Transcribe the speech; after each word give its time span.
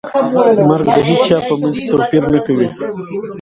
مرګ 0.67 0.87
د 0.95 0.97
هیچا 1.09 1.37
په 1.47 1.53
منځ 1.61 1.75
کې 1.81 1.89
توپیر 1.93 2.23
نه 2.33 2.39
کوي. 2.45 2.67